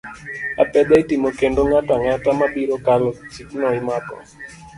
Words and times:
Apedha 0.63 0.95
itimo 1.03 1.29
kendo 1.39 1.61
ng'ato 1.69 1.91
ang'ata 1.97 2.29
mabiro 2.39 2.75
kalo 2.85 3.07
chikno 3.33 3.67
imako. 3.79 4.15